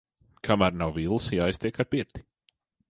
[0.47, 2.29] Kamēr nav villas, jāiztiek ar pirti.